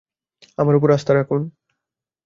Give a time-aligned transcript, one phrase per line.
[0.57, 1.41] আমার উপর আস্থা রাখুন!